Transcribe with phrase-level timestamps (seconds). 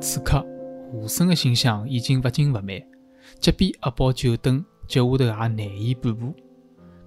[0.00, 0.44] 此刻，
[0.92, 2.80] 吴声的心想已经勿紧勿慢，
[3.40, 6.32] 即便阿宝久等，脚下头也难以半步。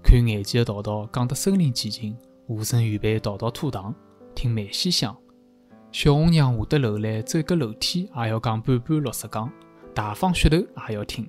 [0.04, 2.18] 看眼前的道道讲得身临其境，
[2.48, 3.94] 吴声预备逃到土堂，
[4.34, 5.16] 听梅西响。
[5.92, 9.52] 小红娘下得楼来，走个楼梯也要讲半半六十讲，
[9.94, 10.58] 大方噱头
[10.90, 11.28] 也要听。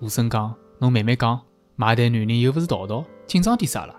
[0.00, 1.40] 吴声讲：“侬慢慢讲，
[1.74, 3.96] 买单男人又勿是道道，紧张点啥啦？”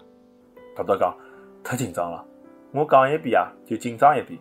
[0.76, 1.16] 道道讲
[1.64, 2.26] ：“太紧张了，
[2.72, 4.40] 我讲一遍啊，就紧张一遍。”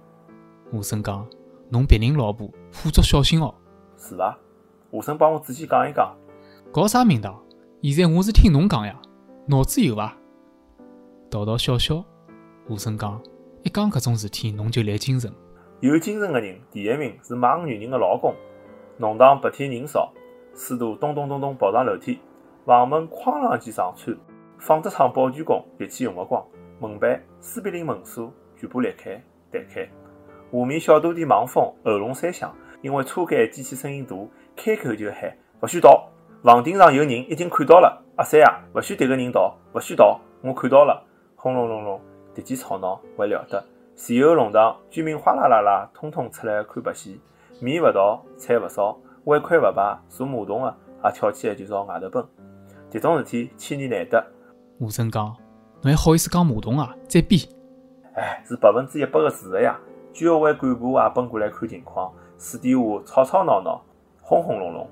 [0.72, 1.26] 吴声讲。
[1.72, 3.54] 侬别人老婆，虎足小心哦。
[3.96, 4.38] 是伐？
[4.92, 6.14] 下生帮我仔细讲一讲。
[6.70, 7.34] 搞啥名堂？
[7.80, 8.94] 现在我是听侬讲呀，
[9.46, 10.14] 脑子有伐？
[11.30, 12.04] 道道笑笑。
[12.68, 13.18] 华生讲，
[13.62, 15.32] 一讲搿种事体，侬就来精神。
[15.80, 18.34] 有精神个人，第一名是买女人个老公。
[18.98, 20.12] 弄堂白天人少，
[20.54, 22.18] 师徒咚咚咚咚跑上楼梯，
[22.66, 24.14] 房门哐啷几上穿，
[24.58, 26.44] 纺织厂保全工力气用勿光，
[26.78, 29.12] 门板、斯必林门锁全部裂开、
[29.50, 29.88] 弹开。
[30.52, 34.14] 下面小徒弟忙风喉咙三响，因为车间机器声音大，
[34.54, 36.08] 开口就喊：“勿许逃！
[36.42, 38.04] 房顶上有人，已经看到了。
[38.16, 39.56] 阿三啊，勿许迭个人逃！
[39.72, 40.20] 勿许逃！
[40.42, 41.02] 我看到了！”
[41.36, 42.00] 轰隆隆隆，
[42.34, 43.64] 迭记吵闹还了得！
[43.96, 47.18] 前后弄堂居民哗啦啦啦，通通出来看白戏。
[47.60, 52.22] 米勿逃，菜勿烧，碗筷勿摆，坐马桶的也跳起来就朝外头奔。
[52.90, 54.22] 迭种事体千年难得。
[54.80, 55.34] 吴声讲
[55.80, 56.94] ：“侬还好意思讲马桶啊？
[57.08, 57.48] 再比！”
[58.14, 59.80] 哎，是百分之一百个事实呀！
[60.12, 63.82] 居委会干部也奔过来看情况，私底下吵吵闹闹，
[64.20, 64.88] 轰轰隆隆。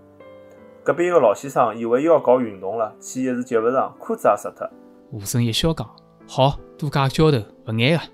[0.82, 4.68] 隔壁一个老先生以为又要搞运动了，气一时接勿上，裤子也湿脱。
[5.12, 5.88] 吴声一笑讲
[6.26, 8.04] ：“好，多加浇头，勿眼个。”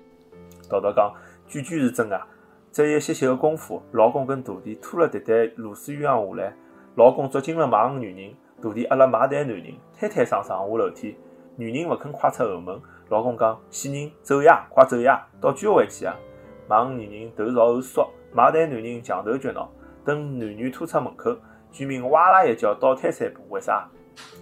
[0.69, 1.13] 道道讲
[1.47, 2.27] ：“句句是真啊！
[2.73, 6.53] 只一歇歇个功夫，老公跟徒弟拖了迭袋螺丝鸳鸯下来，
[6.95, 11.17] 老公捉紧了买个女人，徒弟压了买袋男人，推推搡搡下楼梯。
[11.55, 16.13] 女人勿肯跨出后门，老公讲：死人走呀，快走呀，到居委会去啊！
[16.67, 19.69] 忙女人头朝后缩，买单男人墙头撅挠。
[20.05, 21.35] 等男女拖出门口，
[21.71, 23.41] 居民哇啦一叫倒退三步。
[23.49, 23.89] 为啥？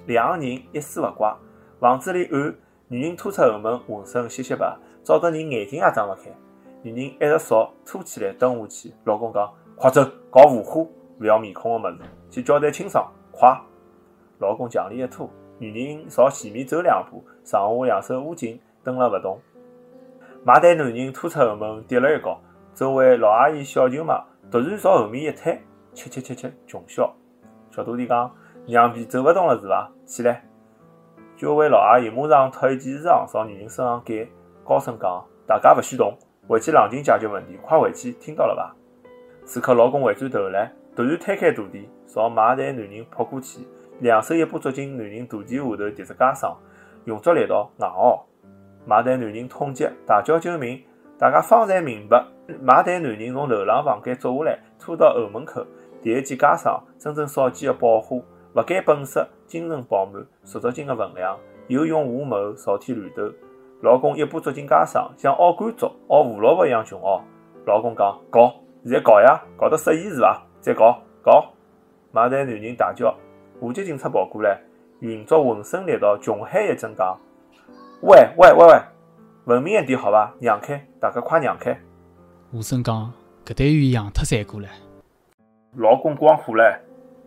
[0.05, 1.37] 两个人一丝勿挂，
[1.79, 2.55] 房子里暗，
[2.87, 6.29] 女人拖出后门，浑身雪雪白，照得人眼睛也睁勿开。
[6.81, 8.93] 女人一直扫，拖起来蹲下去。
[9.05, 10.81] 老公讲：快走，搞无花，
[11.19, 13.59] 勿要面孔个物事，去交代清爽，快！
[14.39, 19.39] 老公强力一拖，女人朝前面走两步，上下两手捂紧，蹲了勿动。
[20.47, 22.39] 买单男人拖出后门，跌了一跤。
[22.75, 25.59] 周围老阿姨、小舅妈突然朝后面一推，
[25.91, 27.11] 切切切切，穷笑。
[27.71, 28.31] 小徒弟讲
[28.67, 29.91] ：“娘皮走勿动了是伐？
[30.05, 30.45] 起来！”
[31.35, 34.27] 九位老阿姨马上脱一件衣裳朝女人身上盖，
[34.63, 36.15] 高声讲：“大家勿许动，
[36.47, 38.75] 回去冷静解决问题，快回去，听到了伐？”
[39.45, 43.67] 此刻老公回转头来，突然推开徒弟，朝买单男人扑过去，
[43.99, 46.55] 两手一把捉紧男人肚脐下头叠只袈裟，
[47.05, 48.23] 用足力道硬拗。
[48.85, 50.81] 买单男人痛极，大叫救命！
[51.17, 52.23] 大家方才明白，
[52.61, 55.65] 买单男人从楼上房间捉下来，拖到后门口，
[56.01, 58.17] 第一件袈裟，真正少见的宝花，
[58.53, 61.37] 勿改本色，精神饱满，十足斤的分量，
[61.67, 63.23] 有勇无谋，朝天乱斗。
[63.81, 67.21] 老公一把捉紧袈裟，像熬干竹、熬胡萝卜一样穷熬。
[67.65, 68.53] 老公讲：搞，
[68.83, 70.41] 现在搞呀，搞得适意是伐？
[70.61, 71.51] 再搞，搞！
[72.11, 73.15] 买单男人大叫，
[73.59, 74.59] 户籍警察跑过来，
[74.99, 77.17] 运足浑身力道，穷喊一声讲。
[78.05, 78.81] 喂喂喂喂，
[79.45, 80.31] 文明一点好伐？
[80.39, 81.75] 让开，大家快让开！
[82.51, 83.11] 吴森讲，
[83.43, 84.67] 搿队员扬脱三过了。
[85.75, 86.79] 老公光火了，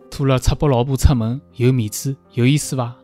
[0.09, 2.95] 拖了赤膊老婆出门，有面子，有意思伐？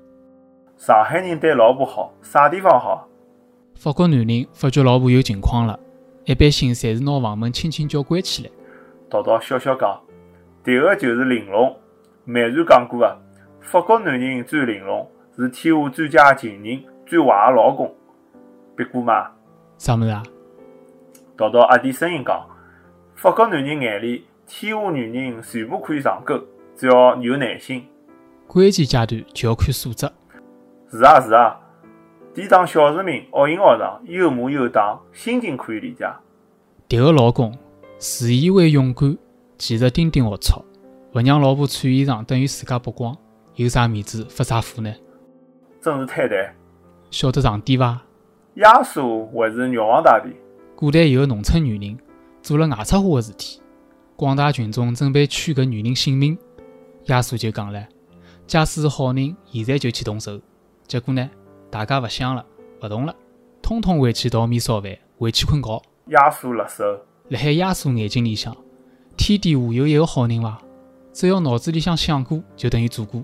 [0.77, 3.09] 上海人对老婆好，啥地方好？
[3.77, 5.77] 法国男人发觉老婆有情况了，
[6.23, 8.51] 一般性侪是拿房门轻轻叫关起来。
[9.09, 10.01] 道道笑笑讲，
[10.63, 11.75] 迭个就是玲珑。
[12.23, 13.17] 美然讲过啊，
[13.59, 16.81] 法国男人最玲珑，是天下最佳情人。
[17.05, 17.93] 最坏的老公，
[18.75, 19.31] 别过嘛？
[19.77, 20.23] 啥物事啊？
[21.37, 22.47] 道道压低声音讲：
[23.15, 26.39] 法国男人眼里，天下女人全部可以上钩，
[26.75, 27.85] 只要有耐心。
[28.47, 30.09] 关键阶段就要看素质。
[30.89, 31.59] 是啊是啊，
[32.33, 36.07] 抵挡小市民，恶行学上，有模有样，心情可以理解。
[36.87, 37.57] 迭个老公
[37.97, 39.17] 自以为勇敢，
[39.57, 40.61] 其实丁丁龌龊，
[41.13, 43.15] 勿让老婆穿衣裳，等于自家曝光，
[43.55, 44.93] 有啥面子发啥火呢？
[45.81, 46.49] 真是太对。
[47.11, 48.01] 晓得上帝伐？
[48.55, 50.35] 耶稣还是玉皇大帝？
[50.75, 51.97] 古代有个农村女人
[52.41, 53.61] 做了外出化的事体，
[54.15, 56.37] 广大群众准备取搿女人性命，
[57.05, 57.85] 耶稣就讲了：
[58.47, 60.39] 假使是好人，现在就去动手。
[60.87, 61.29] 结果呢，
[61.69, 62.45] 大家勿想了，
[62.81, 63.15] 勿动了，
[63.61, 65.81] 统统回去淘米烧饭，回去困觉。
[66.07, 66.83] 耶稣辣手，
[67.29, 68.55] 辣海耶稣眼睛里向，
[69.17, 70.61] 天底下有一个好人伐？
[71.11, 73.23] 只要脑子里向想过，就等于做过，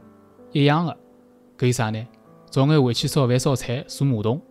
[0.52, 0.98] 一样的。
[1.58, 2.08] 搿有啥呢？
[2.52, 4.42] 早眼回去烧饭烧菜，坐马桶。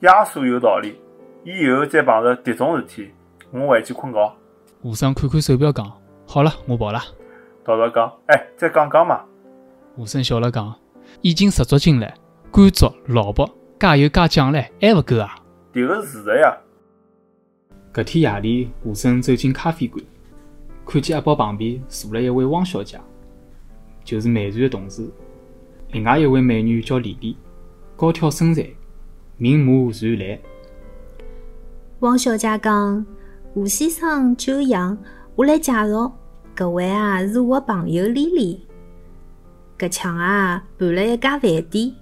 [0.00, 1.00] 耶稣有道理，
[1.44, 3.10] 以后再碰着迭种事体，
[3.50, 4.36] 我回去困觉。
[4.82, 5.90] 和尚看看手表讲
[6.28, 7.00] ：“好了，我跑了。”
[7.64, 9.22] 道长讲：“哎，再讲讲嘛。”
[9.96, 10.74] 和尚笑了讲
[11.22, 12.14] ：“已经十足斤了，
[12.50, 13.48] 官族、老卜、
[13.80, 15.34] 加油加酱唻，还勿够啊？”
[15.72, 16.54] 迭个是的呀。
[17.94, 20.04] 搿天夜里，和尚走进咖啡馆，
[20.84, 23.00] 看见阿宝旁边坐了一位汪小姐，
[24.04, 25.10] 就是美团的同事。
[25.92, 27.36] 另外一位美女叫丽丽，
[27.96, 28.66] 高挑身材，
[29.36, 30.40] 明眸善睐。
[32.00, 33.04] 汪小姐讲
[33.52, 34.96] ：“吴先生久仰，
[35.36, 36.18] 我来介绍，
[36.56, 38.66] 搿位啊是我的朋友丽丽。
[39.78, 41.94] 搿腔啊办了一家饭店，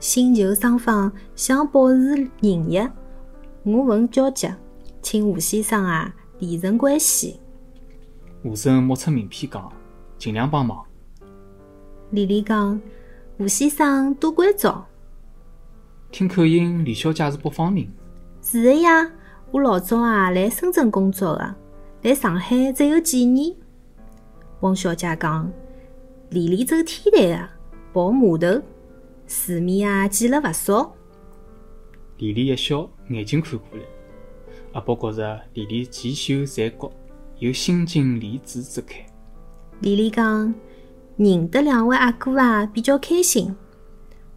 [0.00, 2.90] 新旧双方想保持营业，
[3.62, 4.56] 我问交接，
[5.02, 7.38] 请吴先生啊提成关系。”
[8.42, 9.70] 吴生摸出名片讲
[10.16, 10.82] ：“尽量帮忙。”
[12.10, 12.80] 丽丽讲
[13.38, 14.86] ：“吴先生多关照。”
[16.12, 17.86] 听口音，李小姐是北方人。
[18.42, 19.10] 是的呀。
[19.50, 21.54] 我老早啊，来深圳工作的，
[22.02, 23.54] 来上海只有几年。
[24.60, 25.48] 汪小姐讲，
[26.30, 27.48] 丽丽走天台的，
[27.92, 28.60] 跑码头，
[29.28, 30.92] 市面啊见了勿少。
[32.18, 33.84] 丽丽一笑，眼睛看过来，
[34.72, 36.90] 阿宝觉着丽丽髻秀才骨，
[37.38, 39.06] 有心经励志之开。
[39.82, 40.52] 丽丽讲，
[41.16, 43.54] 认得两位阿哥啊，比较开心。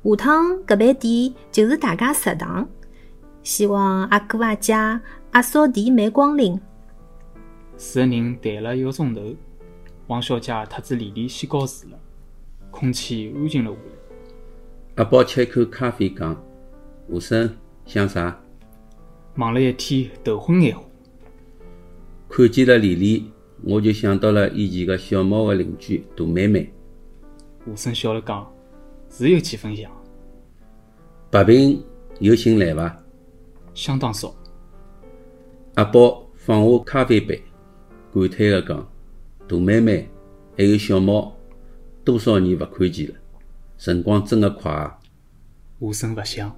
[0.03, 2.68] 下趟搿爿店就是大家食堂。
[3.44, 4.74] 希望阿哥阿姐、
[5.31, 6.59] 阿嫂弟妹光临。
[7.77, 9.21] 四个人谈了一个钟头，
[10.07, 12.00] 王小姐特子丽丽先告辞了，
[12.69, 15.03] 空气安静了下来。
[15.03, 16.35] 阿宝吃一口咖啡，讲
[17.09, 18.39] ：“和珅想啥？”
[19.33, 20.83] 忙了一天，头昏眼花。
[22.29, 23.31] 看见了丽丽，
[23.63, 26.71] 我就想到了以前个小猫个邻居大妹妹。
[27.65, 28.50] 和珅笑了讲
[29.09, 29.92] ：“是有几分像。”
[31.30, 31.83] 白萍
[32.19, 33.04] 有新来伐？
[33.74, 34.33] 相当少。
[35.75, 37.42] 阿宝放下咖啡杯，
[38.13, 38.89] 感叹地讲
[39.48, 40.10] ：“大妹妹
[40.57, 41.36] 还有小猫，
[42.03, 43.15] 多少年勿看见了，
[43.77, 44.98] 辰光真个快啊！”
[45.80, 46.56] 无声勿响。